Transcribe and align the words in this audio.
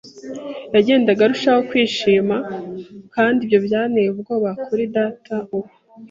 Yagendaga 0.75 1.21
arushaho 1.23 1.61
kwishima, 1.69 2.35
kandi 3.15 3.39
ibyo 3.45 3.59
byanteye 3.65 4.07
ubwoba 4.09 4.49
kuri 4.65 4.83
data, 4.95 5.35
uwo 5.55 5.69